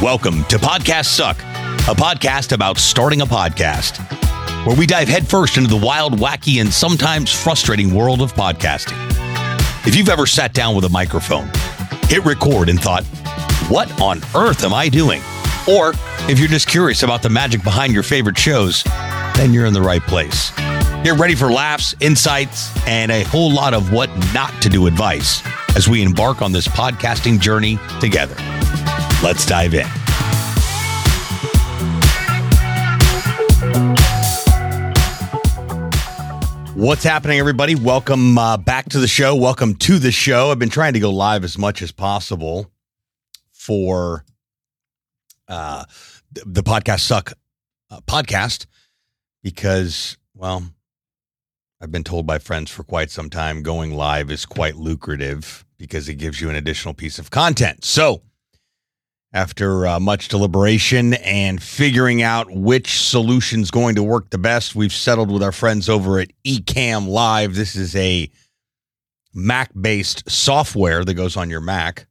[0.00, 3.98] Welcome to Podcasts Suck, a podcast about starting a podcast,
[4.64, 8.96] where we dive headfirst into the wild, wacky, and sometimes frustrating world of podcasting.
[9.88, 11.50] If you've ever sat down with a microphone,
[12.04, 13.02] hit record, and thought,
[13.68, 15.20] what on earth am I doing?
[15.68, 15.94] Or
[16.30, 18.84] if you're just curious about the magic behind your favorite shows,
[19.34, 20.52] then you're in the right place.
[21.02, 25.42] Get ready for laughs, insights, and a whole lot of what not to do advice
[25.74, 28.36] as we embark on this podcasting journey together.
[29.20, 29.86] Let's dive in.
[36.76, 37.74] What's happening, everybody?
[37.74, 39.34] Welcome uh, back to the show.
[39.34, 40.52] Welcome to the show.
[40.52, 42.70] I've been trying to go live as much as possible
[43.50, 44.24] for
[45.48, 45.84] uh,
[46.30, 47.32] the podcast suck
[47.90, 48.66] uh, podcast
[49.42, 50.62] because, well,
[51.80, 56.08] I've been told by friends for quite some time going live is quite lucrative because
[56.08, 57.84] it gives you an additional piece of content.
[57.84, 58.22] So,
[59.32, 64.92] after uh, much deliberation and figuring out which solution's going to work the best, we've
[64.92, 67.54] settled with our friends over at Ecamm Live.
[67.54, 68.30] This is a
[69.34, 72.06] Mac based software that goes on your Mac.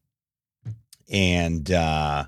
[1.11, 2.25] And uh,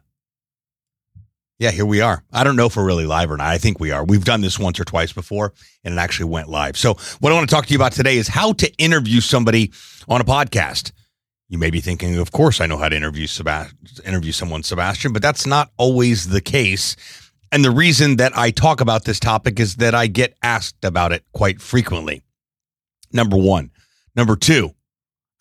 [1.59, 2.23] yeah, here we are.
[2.31, 3.47] I don't know if we're really live or not.
[3.47, 4.03] I think we are.
[4.03, 6.77] We've done this once or twice before and it actually went live.
[6.77, 9.71] So, what I want to talk to you about today is how to interview somebody
[10.07, 10.93] on a podcast.
[11.49, 13.27] You may be thinking, of course, I know how to interview
[14.05, 16.95] interview someone, Sebastian, but that's not always the case.
[17.51, 21.11] And the reason that I talk about this topic is that I get asked about
[21.11, 22.21] it quite frequently.
[23.11, 23.71] Number one.
[24.15, 24.75] Number two,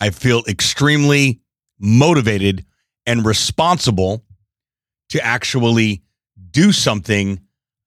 [0.01, 1.41] I feel extremely
[1.79, 2.65] motivated
[3.07, 4.25] and responsible
[5.11, 6.03] to actually
[6.51, 7.41] do something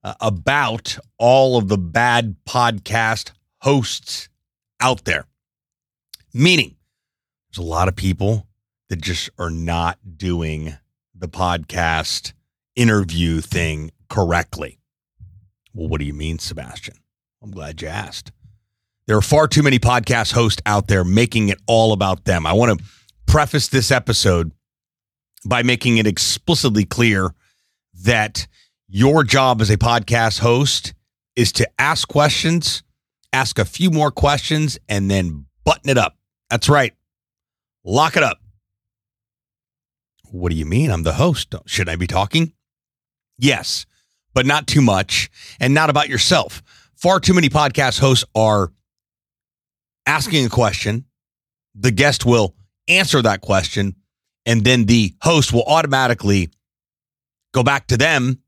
[0.04, 4.28] uh, about all of the bad podcast hosts
[4.80, 5.26] out there.
[6.32, 6.76] Meaning,
[7.52, 8.46] there's a lot of people
[8.88, 10.76] that just are not doing
[11.14, 12.32] the podcast
[12.76, 14.78] interview thing correctly.
[15.74, 16.96] Well, what do you mean, Sebastian?
[17.42, 18.32] I'm glad you asked.
[19.06, 22.46] There are far too many podcast hosts out there making it all about them.
[22.46, 22.84] I want to
[23.26, 24.52] preface this episode
[25.44, 27.34] by making it explicitly clear
[28.04, 28.46] that
[28.88, 30.94] your job as a podcast host
[31.36, 32.82] is to ask questions,
[33.32, 36.16] ask a few more questions, and then button it up.
[36.48, 36.94] That's right.
[37.84, 38.38] Lock it up.
[40.30, 40.90] What do you mean?
[40.90, 41.54] I'm the host.
[41.66, 42.52] Should I be talking?
[43.38, 43.86] Yes,
[44.34, 46.62] but not too much and not about yourself.
[46.94, 48.72] Far too many podcast hosts are
[50.06, 51.06] asking a question.
[51.74, 52.54] The guest will
[52.88, 53.96] answer that question,
[54.46, 56.50] and then the host will automatically
[57.52, 58.42] go back to them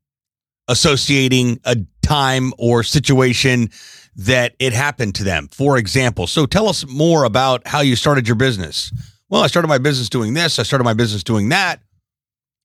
[0.67, 3.69] associating a time or situation
[4.15, 5.49] that it happened to them.
[5.51, 8.91] For example, so tell us more about how you started your business.
[9.35, 11.81] Well, I started my business doing this, I started my business doing that,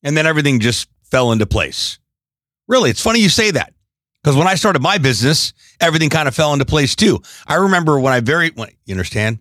[0.05, 1.99] and then everything just fell into place.
[2.69, 3.75] Really, it's funny you say that
[4.23, 7.23] because when I started my business, everything kind of fell into place too.
[7.45, 9.41] I remember when I very, when, you understand,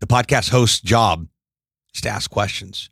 [0.00, 1.26] the podcast host's job
[1.94, 2.88] is to ask questions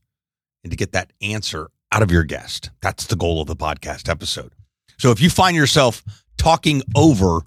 [0.62, 2.72] and to get that answer out of your guest.
[2.82, 4.52] That's the goal of the podcast episode.
[4.98, 6.04] So if you find yourself
[6.36, 7.41] talking over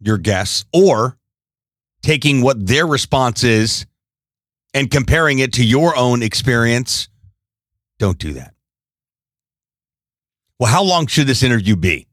[0.00, 1.16] your guests or
[2.02, 3.86] taking what their response is
[4.74, 7.08] and comparing it to your own experience,
[7.98, 8.52] don't do that.
[10.58, 12.08] Well, how long should this interview be?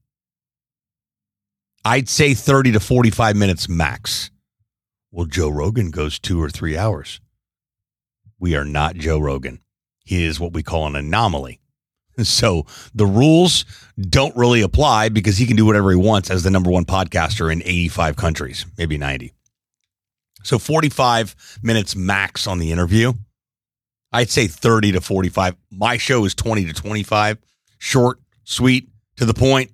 [1.84, 4.30] I'd say 30 to 45 minutes max.
[5.12, 7.20] Well, Joe Rogan goes two or three hours.
[8.40, 9.62] We are not Joe Rogan.
[10.06, 11.60] He is what we call an anomaly.
[12.24, 13.66] So the rules
[13.98, 17.52] don't really apply because he can do whatever he wants as the number one podcaster
[17.52, 19.34] in 85 countries, maybe 90.
[20.44, 23.14] So 45 minutes max on the interview.
[24.12, 25.56] I'd say 30 to 45.
[25.72, 27.38] My show is 20 to 25.
[27.78, 29.72] Short, sweet, to the point.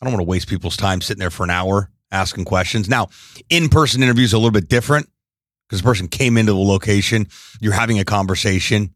[0.00, 2.88] I don't want to waste people's time sitting there for an hour asking questions.
[2.88, 3.08] Now,
[3.48, 5.08] in person interviews are a little bit different
[5.66, 7.26] because the person came into the location.
[7.60, 8.94] You're having a conversation.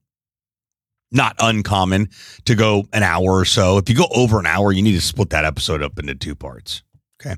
[1.13, 2.11] Not uncommon
[2.47, 3.79] to go an hour or so.
[3.79, 6.35] If you go over an hour, you need to split that episode up into two
[6.35, 6.83] parts.
[7.21, 7.37] Okay.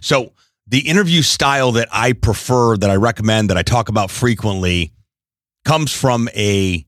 [0.00, 0.32] So,
[0.70, 4.92] the interview style that I prefer, that I recommend, that I talk about frequently
[5.64, 6.86] comes from a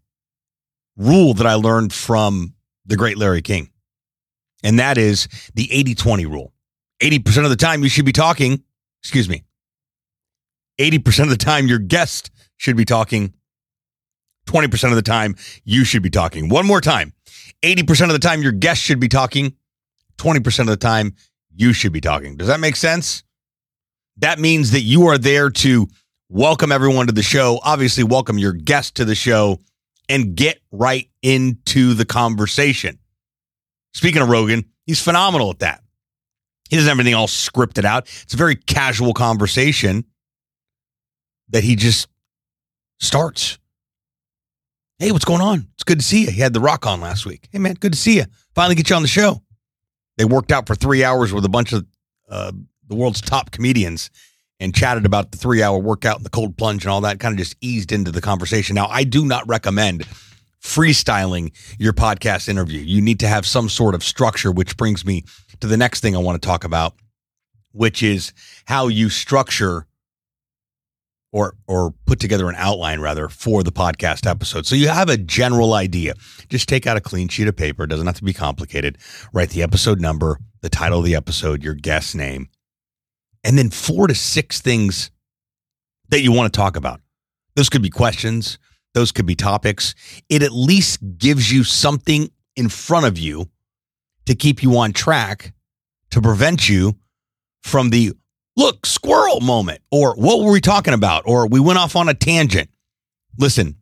[0.96, 2.54] rule that I learned from
[2.86, 3.70] the great Larry King.
[4.62, 6.52] And that is the 80 20 rule.
[7.00, 8.62] 80% of the time you should be talking,
[9.02, 9.42] excuse me,
[10.78, 13.34] 80% of the time your guest should be talking.
[14.46, 15.34] 20% of the time
[15.64, 16.48] you should be talking.
[16.48, 17.12] One more time
[17.62, 19.56] 80% of the time your guest should be talking.
[20.18, 21.16] 20% of the time
[21.54, 22.36] you should be talking.
[22.36, 23.24] Does that make sense?
[24.18, 25.88] That means that you are there to
[26.28, 29.60] welcome everyone to the show, obviously, welcome your guest to the show,
[30.08, 32.98] and get right into the conversation.
[33.94, 35.82] Speaking of Rogan, he's phenomenal at that.
[36.70, 38.08] He doesn't have anything all scripted out.
[38.22, 40.04] It's a very casual conversation
[41.50, 42.08] that he just
[42.98, 43.58] starts.
[44.98, 45.68] Hey, what's going on?
[45.74, 46.30] It's good to see you.
[46.30, 47.48] He had the rock on last week.
[47.50, 48.24] Hey, man, good to see you.
[48.54, 49.42] Finally get you on the show.
[50.16, 51.86] They worked out for three hours with a bunch of
[52.30, 52.52] uh,
[52.88, 54.10] the world's top comedians
[54.60, 57.32] and chatted about the three hour workout and the cold plunge and all that, kind
[57.32, 58.74] of just eased into the conversation.
[58.74, 60.06] Now, I do not recommend
[60.62, 62.80] freestyling your podcast interview.
[62.80, 65.24] You need to have some sort of structure, which brings me
[65.60, 66.94] to the next thing I want to talk about,
[67.72, 68.32] which is
[68.66, 69.86] how you structure
[71.32, 74.66] or or put together an outline rather for the podcast episode.
[74.66, 76.14] So you have a general idea.
[76.48, 78.98] Just take out a clean sheet of paper, it doesn't have to be complicated.
[79.32, 82.48] Write the episode number, the title of the episode, your guest name,
[83.44, 85.10] and then four to six things
[86.08, 87.00] that you want to talk about.
[87.56, 88.58] Those could be questions,
[88.94, 89.94] those could be topics.
[90.28, 93.50] It at least gives you something in front of you
[94.26, 95.52] to keep you on track
[96.10, 96.96] to prevent you
[97.62, 98.12] from the
[98.56, 102.14] look, squirrel moment, or what were we talking about, or we went off on a
[102.14, 102.68] tangent.
[103.38, 103.76] Listen,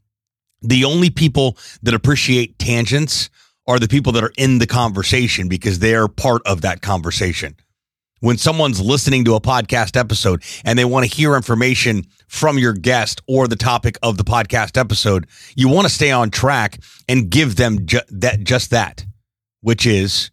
[0.62, 3.30] the only people that appreciate tangents
[3.66, 7.56] are the people that are in the conversation because they're part of that conversation.
[8.20, 12.74] When someone's listening to a podcast episode and they want to hear information from your
[12.74, 15.26] guest or the topic of the podcast episode,
[15.56, 16.78] you want to stay on track
[17.08, 19.06] and give them ju- that just that,
[19.62, 20.30] which is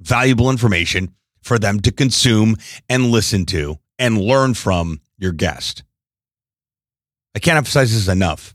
[0.00, 2.56] valuable information for them to consume
[2.90, 5.82] and listen to and learn from your guest.
[7.34, 8.54] I can't emphasize this enough.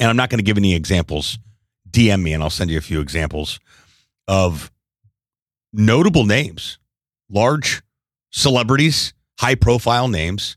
[0.00, 1.38] And I'm not going to give any examples.
[1.88, 3.60] DM me and I'll send you a few examples
[4.26, 4.72] of
[5.72, 6.78] notable names,
[7.30, 7.82] large
[8.30, 10.56] celebrities, high profile names,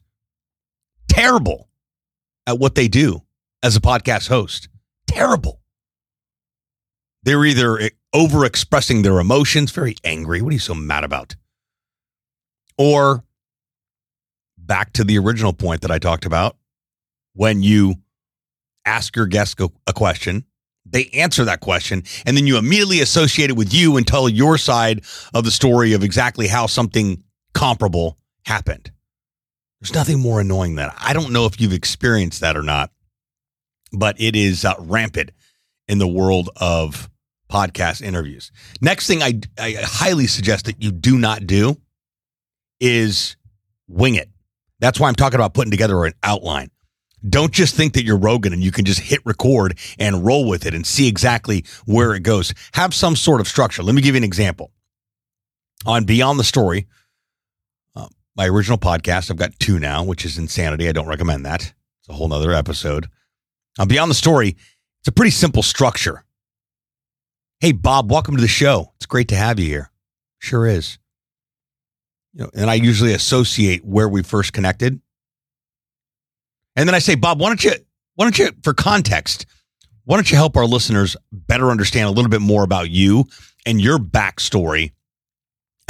[1.08, 1.70] terrible
[2.46, 3.22] at what they do
[3.64, 4.70] as a podcast host.
[5.08, 5.60] Terrible.
[7.24, 10.42] They're either over expressing their emotions, very angry.
[10.42, 11.36] What are you so mad about?
[12.78, 13.24] Or
[14.58, 16.58] back to the original point that I talked about
[17.34, 17.96] when you
[18.86, 20.46] ask your guest a question,
[20.90, 24.58] they answer that question, and then you immediately associate it with you and tell your
[24.58, 25.04] side
[25.34, 27.24] of the story of exactly how something
[27.54, 28.92] comparable happened.
[29.82, 30.92] There's nothing more annoying than.
[30.98, 32.92] I don't know if you've experienced that or not,
[33.92, 35.32] but it is uh, rampant
[35.88, 37.10] in the world of
[37.52, 38.52] podcast interviews.
[38.82, 41.78] Next thing I, I highly suggest that you do not do
[42.80, 43.38] is
[43.88, 44.30] wing it.
[44.80, 46.70] That's why I'm talking about putting together an outline.
[47.28, 50.66] Don't just think that you're Rogan and you can just hit record and roll with
[50.66, 52.54] it and see exactly where it goes.
[52.74, 53.82] Have some sort of structure.
[53.82, 54.72] Let me give you an example.
[55.86, 56.88] On Beyond the Story,
[57.96, 60.88] uh, my original podcast, I've got two now, which is insanity.
[60.88, 61.62] I don't recommend that.
[61.62, 63.08] It's a whole nother episode.
[63.80, 64.56] On Beyond the Story,
[65.00, 66.24] it's a pretty simple structure.
[67.60, 68.94] Hey, Bob, welcome to the show.
[68.98, 69.92] It's great to have you here.
[70.40, 71.00] Sure is.
[72.34, 75.02] You know, and I usually associate where we first connected.
[76.78, 77.74] And then I say, Bob, why don't you,
[78.16, 79.48] why don't you, for context,
[80.06, 83.26] why don't you help our listeners better understand a little bit more about you
[83.66, 84.92] and your backstory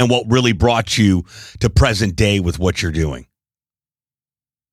[0.00, 1.24] and what really brought you
[1.60, 3.26] to present day with what you're doing?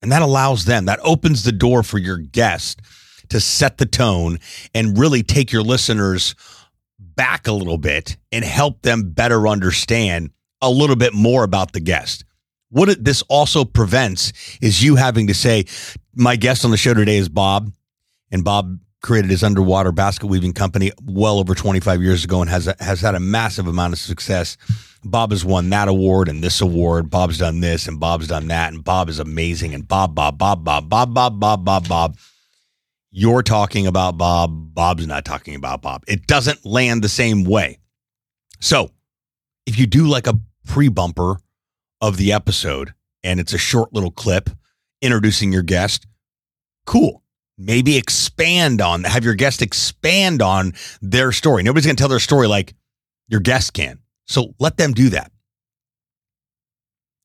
[0.01, 2.81] And that allows them, that opens the door for your guest
[3.29, 4.39] to set the tone
[4.73, 6.36] and really take your listeners
[7.00, 10.31] back a little bit and help them better understand
[10.62, 12.25] a little bit more about the guest.
[12.75, 15.63] What it, this also prevents is you having to say,
[16.13, 17.72] my guest on the show today is Bob,
[18.32, 22.65] and Bob created his underwater basket weaving company well over 25 years ago and has
[22.82, 24.58] has had a massive amount of success.
[25.05, 27.10] Bob has won that award and this award.
[27.10, 30.65] Bob's done this and Bob's done that and Bob is amazing and Bob Bob Bob
[30.65, 32.17] Bob Bob Bob Bob Bob Bob.
[33.10, 34.74] You're talking about Bob.
[34.74, 36.03] Bob's not talking about Bob.
[36.10, 37.79] It doesn't land the same way.
[38.60, 38.91] So,
[39.65, 41.38] if you do like a pre bumper
[42.02, 44.50] of the episode and it's a short little clip
[45.02, 46.06] introducing your guest,
[46.86, 47.24] cool.
[47.58, 51.64] Maybe expand on, have your guest expand on their story.
[51.64, 52.75] Nobody's going to tell their story like
[53.28, 54.00] your guest can.
[54.28, 55.32] So let them do that.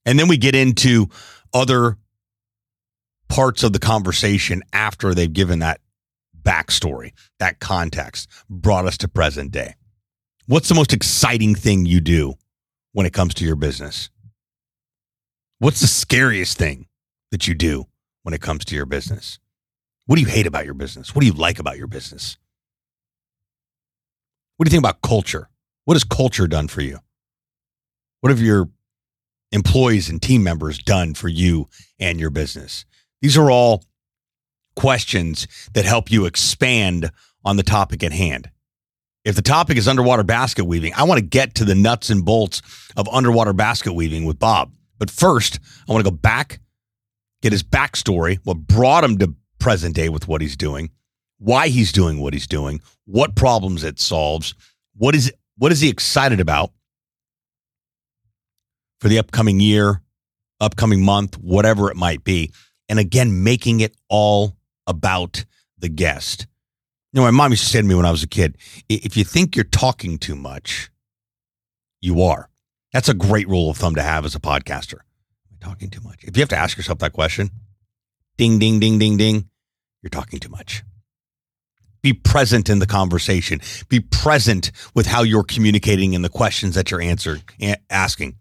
[0.07, 1.09] And then we get into
[1.53, 1.99] other
[3.29, 5.81] parts of the conversation after they've given that
[6.41, 9.75] backstory, that context, brought us to present day.
[10.47, 12.35] What's the most exciting thing you do
[12.93, 14.11] when it comes to your business?
[15.61, 16.87] What's the scariest thing
[17.33, 17.87] that you do
[18.23, 19.39] when it comes to your business?
[20.07, 21.15] What do you hate about your business?
[21.15, 22.39] What do you like about your business?
[24.57, 25.51] What do you think about culture?
[25.85, 27.01] What has culture done for you?
[28.23, 28.71] What have your
[29.53, 32.87] employees and team members done for you and your business?
[33.21, 33.85] These are all
[34.77, 37.11] questions that help you expand
[37.45, 38.51] on the topic at hand.
[39.27, 42.25] If the topic is underwater basket weaving, I want to get to the nuts and
[42.25, 42.63] bolts
[42.97, 44.73] of underwater basket weaving with Bob.
[45.01, 46.61] But first, I want to go back,
[47.43, 50.91] get his backstory, what brought him to present day with what he's doing,
[51.39, 54.55] why he's doing what he's doing, what problems it solves,
[54.95, 56.71] what is what is he excited about
[59.01, 60.03] for the upcoming year,
[60.61, 62.53] upcoming month, whatever it might be.
[62.91, 65.47] And again, making it all about
[65.79, 66.47] the guest.
[67.13, 69.17] You know, my mom used to say to me when I was a kid, if
[69.17, 70.91] you think you're talking too much,
[72.03, 72.50] you are.
[72.93, 74.99] That's a great rule of thumb to have as a podcaster.
[75.61, 76.25] Talking too much.
[76.25, 77.51] If you have to ask yourself that question,
[78.39, 79.49] ding, ding, ding, ding, ding,
[80.03, 80.83] you're talking too much.
[82.03, 83.61] Be present in the conversation.
[83.91, 87.43] Be present with how you're communicating and the questions that you're answering,
[87.91, 88.37] asking.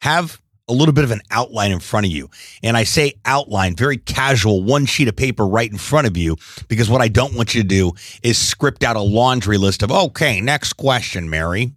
[0.00, 2.30] Have a little bit of an outline in front of you.
[2.62, 6.36] And I say outline, very casual, one sheet of paper right in front of you,
[6.68, 9.92] because what I don't want you to do is script out a laundry list of,
[9.92, 11.74] okay, next question, Mary.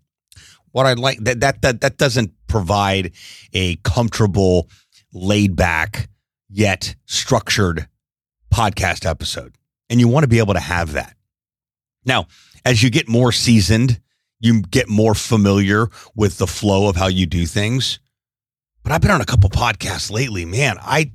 [0.71, 3.11] What I'd like that that that that doesn't provide
[3.53, 4.69] a comfortable,
[5.13, 6.09] laid back,
[6.49, 7.88] yet structured
[8.53, 9.55] podcast episode.
[9.89, 11.15] And you want to be able to have that.
[12.05, 12.27] Now,
[12.65, 13.99] as you get more seasoned,
[14.39, 17.99] you get more familiar with the flow of how you do things
[18.89, 20.45] but I've been on a couple podcasts lately.
[20.45, 21.11] Man, I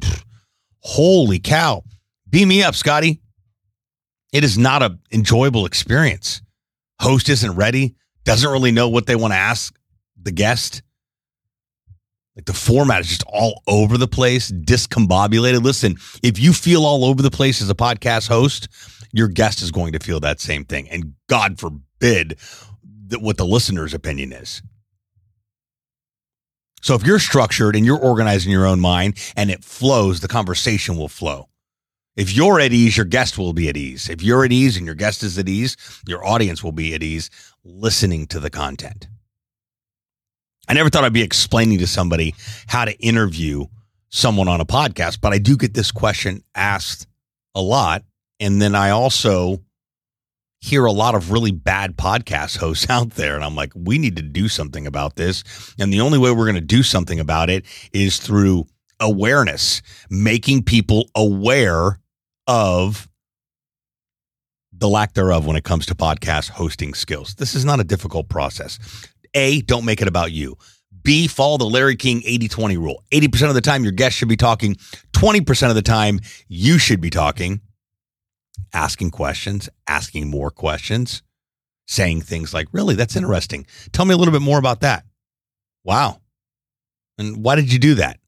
[0.80, 1.82] holy cow.
[2.28, 3.20] Beam me up, Scotty.
[4.32, 6.42] It is not an enjoyable experience.
[7.00, 9.74] Host isn't ready, doesn't really know what they want to ask
[10.20, 10.82] the guest.
[12.36, 15.62] Like the format is just all over the place, discombobulated.
[15.62, 18.68] Listen, if you feel all over the place as a podcast host,
[19.12, 20.88] your guest is going to feel that same thing.
[20.90, 22.36] And God forbid
[23.06, 24.62] that what the listener's opinion is.
[26.82, 30.28] So if you're structured and you're organized in your own mind and it flows, the
[30.28, 31.48] conversation will flow.
[32.16, 34.08] If you're at ease, your guest will be at ease.
[34.08, 35.76] If you're at ease and your guest is at ease,
[36.06, 37.30] your audience will be at ease
[37.64, 39.08] listening to the content.
[40.68, 42.34] I never thought I'd be explaining to somebody
[42.66, 43.66] how to interview
[44.08, 47.06] someone on a podcast, but I do get this question asked
[47.54, 48.04] a lot.
[48.40, 49.60] And then I also
[50.60, 53.34] hear a lot of really bad podcast hosts out there.
[53.34, 55.44] And I'm like, we need to do something about this.
[55.78, 58.66] And the only way we're going to do something about it is through
[59.00, 61.98] awareness, making people aware
[62.46, 63.08] of
[64.84, 67.36] the lack thereof when it comes to podcast hosting skills.
[67.36, 68.78] This is not a difficult process.
[69.32, 70.58] A, don't make it about you.
[71.02, 73.02] B, follow the Larry King 80 20 rule.
[73.10, 74.74] 80% of the time, your guest should be talking.
[75.12, 77.62] 20% of the time, you should be talking
[78.74, 81.22] asking questions, asking more questions,
[81.86, 83.64] saying things like, Really, that's interesting.
[83.92, 85.06] Tell me a little bit more about that.
[85.82, 86.20] Wow.
[87.16, 88.18] And why did you do that?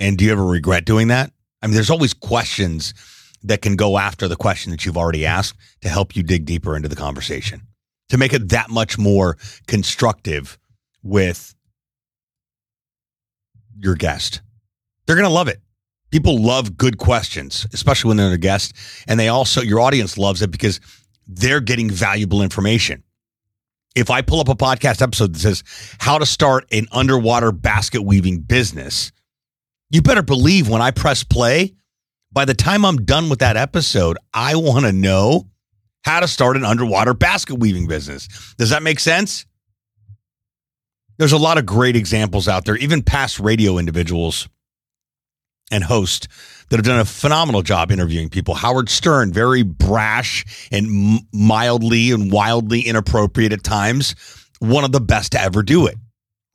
[0.00, 1.32] And do you ever regret doing that?
[1.60, 2.94] I mean, there's always questions
[3.42, 6.76] that can go after the question that you've already asked to help you dig deeper
[6.76, 7.62] into the conversation,
[8.08, 10.58] to make it that much more constructive
[11.02, 11.54] with
[13.78, 14.42] your guest.
[15.06, 15.60] They're going to love it
[16.10, 18.72] people love good questions, especially when they're a guest.
[19.06, 20.80] And they also, your audience loves it because
[21.26, 23.02] they're getting valuable information.
[23.94, 25.64] If I pull up a podcast episode that says
[25.98, 29.12] how to start an underwater basket weaving business,
[29.90, 31.74] you better believe when I press play,
[32.32, 35.48] by the time I'm done with that episode, I want to know
[36.02, 38.28] how to start an underwater basket weaving business.
[38.56, 39.46] Does that make sense?
[41.18, 44.48] There's a lot of great examples out there, even past radio individuals
[45.70, 46.28] and hosts
[46.70, 48.54] that have done a phenomenal job interviewing people.
[48.54, 54.14] Howard Stern, very brash and mildly and wildly inappropriate at times,
[54.60, 55.96] one of the best to ever do it.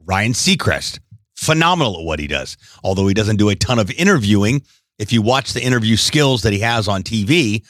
[0.06, 1.00] Ryan Seacrest,
[1.36, 2.58] phenomenal at what he does.
[2.84, 4.62] Although he doesn't do a ton of interviewing,
[5.00, 7.66] if you watch the interview skills that he has on TV,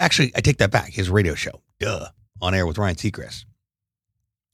[0.00, 0.90] actually, I take that back.
[0.90, 2.08] His radio show, duh,
[2.40, 3.44] on air with Ryan Seacrest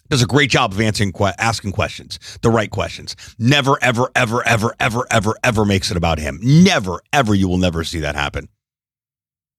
[0.08, 3.16] does a great job of answering asking questions, the right questions.
[3.38, 6.38] Never, ever, ever, ever, ever, ever, ever makes it about him.
[6.42, 7.34] Never, ever.
[7.34, 8.48] You will never see that happen.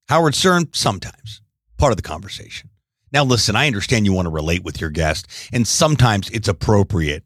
[0.08, 1.42] Howard Stern, sometimes
[1.78, 2.70] part of the conversation.
[3.12, 7.26] Now, listen, I understand you want to relate with your guest, and sometimes it's appropriate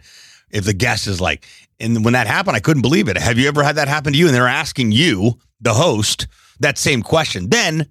[0.52, 1.46] if the guest is like,
[1.80, 3.18] and when that happened, I couldn't believe it.
[3.18, 4.28] Have you ever had that happen to you?
[4.28, 6.28] And they're asking you, the host,
[6.60, 7.50] that same question.
[7.50, 7.88] Then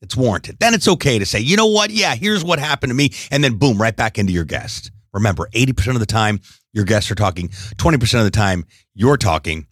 [0.00, 0.58] it's warranted.
[0.58, 1.90] Then it's okay to say, you know what?
[1.90, 3.10] Yeah, here's what happened to me.
[3.30, 4.90] And then boom, right back into your guest.
[5.12, 6.40] Remember, 80% of the time,
[6.72, 7.48] your guests are talking.
[7.48, 9.66] 20% of the time, you're talking.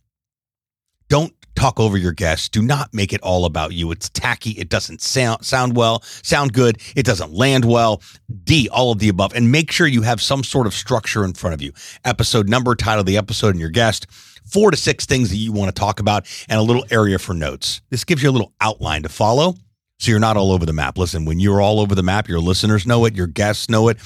[1.09, 2.49] Don't talk over your guests.
[2.49, 3.91] Do not make it all about you.
[3.91, 4.51] It's tacky.
[4.53, 6.81] It doesn't sound sound well, sound good.
[6.97, 8.03] It doesn't land well.
[8.45, 9.35] D, all of the above.
[9.35, 11.73] And make sure you have some sort of structure in front of you.
[12.05, 14.07] Episode number, title of the episode, and your guest
[14.45, 17.35] four to six things that you want to talk about, and a little area for
[17.35, 17.81] notes.
[17.91, 19.55] This gives you a little outline to follow
[19.99, 20.99] so you're not all over the map.
[20.99, 23.99] Listen, when you're all over the map, your listeners know it, your guests know it,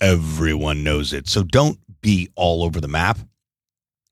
[0.00, 1.28] everyone knows it.
[1.28, 3.18] So don't be all over the map.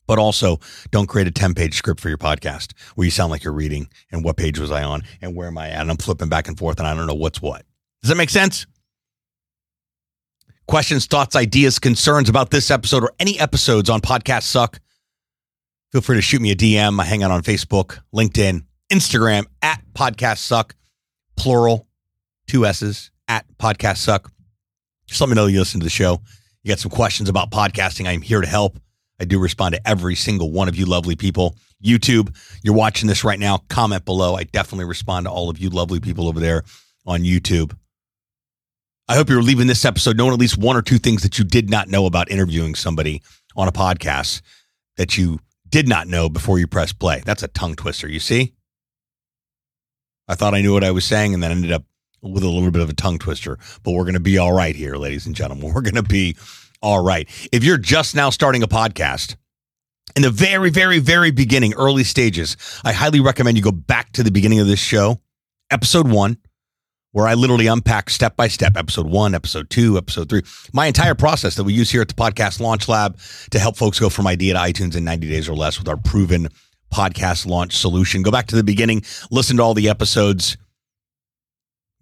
[0.06, 0.58] But also,
[0.90, 3.88] don't create a 10 page script for your podcast where you sound like you're reading
[4.12, 5.80] and what page was I on and where am I at?
[5.80, 7.64] And I'm flipping back and forth and I don't know what's what.
[8.02, 8.66] Does that make sense?
[10.66, 14.80] Questions, thoughts, ideas, concerns about this episode or any episodes on Podcasts Suck,
[15.92, 17.00] feel free to shoot me a DM.
[17.00, 20.75] I hang out on Facebook, LinkedIn, Instagram at Podcasts Suck,
[21.37, 21.87] plural,
[22.46, 24.30] two S's at Podcasts Suck.
[25.06, 26.20] Just let me know you listen to the show.
[26.62, 28.06] You got some questions about podcasting.
[28.06, 28.78] I'm here to help.
[29.21, 31.56] I do respond to every single one of you lovely people.
[31.83, 33.59] YouTube, you're watching this right now.
[33.68, 34.37] Comment below.
[34.37, 36.64] I definitely respond to all of you lovely people over there
[37.06, 37.76] on YouTube.
[39.06, 41.44] I hope you're leaving this episode knowing at least one or two things that you
[41.44, 43.23] did not know about interviewing somebody
[43.54, 44.40] on a podcast
[44.97, 47.23] that you did not know before you press play.
[47.25, 48.54] That's a tongue twister, you see?
[50.26, 51.85] I thought I knew what I was saying and then ended up
[52.23, 54.75] with a little bit of a tongue twister, but we're going to be all right
[54.75, 55.71] here, ladies and gentlemen.
[55.75, 56.37] We're going to be
[56.85, 57.26] all right.
[57.50, 59.37] If you're just now starting a podcast,
[60.14, 64.23] in the very, very, very beginning, early stages, I highly recommend you go back to
[64.23, 65.21] the beginning of this show,
[65.71, 66.37] episode one,
[67.12, 70.43] where I literally unpack step by step, episode one, episode two, episode three,
[70.75, 73.19] my entire process that we use here at the Podcast Launch Lab
[73.50, 75.97] to help folks go from idea to iTunes in 90 days or less with our
[75.97, 76.49] proven
[76.93, 78.23] podcast launch solution.
[78.23, 80.59] Go back to the beginning, listen to all the episodes.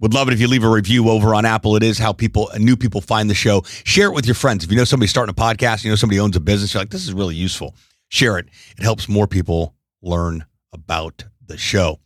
[0.03, 1.77] Would love it if you leave a review over on Apple.
[1.77, 3.63] It is how people, new people find the show.
[3.85, 4.65] Share it with your friends.
[4.65, 6.91] If you know somebody starting a podcast, you know somebody owns a business, you're like,
[6.91, 7.77] this is really useful.
[8.09, 8.49] Share it.
[8.77, 12.01] It helps more people learn about the show.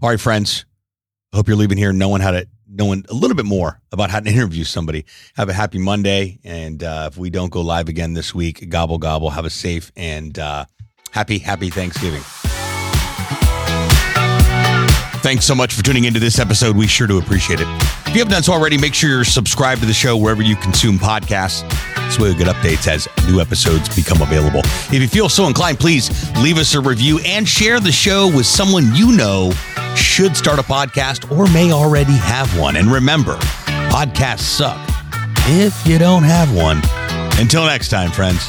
[0.00, 0.64] All right, friends.
[1.32, 4.20] I hope you're leaving here knowing how to knowing a little bit more about how
[4.20, 5.04] to interview somebody.
[5.34, 8.98] Have a happy Monday, and uh, if we don't go live again this week, gobble
[8.98, 9.30] gobble.
[9.30, 10.66] Have a safe and uh,
[11.10, 12.22] happy happy Thanksgiving.
[15.22, 16.76] Thanks so much for tuning into this episode.
[16.76, 17.66] We sure do appreciate it.
[18.06, 20.56] If you haven't done so already, make sure you're subscribed to the show wherever you
[20.56, 21.68] consume podcasts.
[22.06, 24.60] This way you'll get updates as new episodes become available.
[24.64, 28.46] If you feel so inclined, please leave us a review and share the show with
[28.46, 29.52] someone you know
[29.94, 32.76] should start a podcast or may already have one.
[32.76, 33.36] And remember,
[33.90, 34.80] podcasts suck
[35.46, 36.80] if you don't have one.
[37.38, 38.48] Until next time, friends.